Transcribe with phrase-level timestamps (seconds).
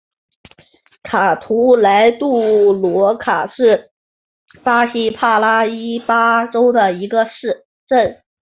[1.03, 3.91] 卡图莱杜罗卡是
[4.63, 8.23] 巴西帕拉伊巴州的一个市镇。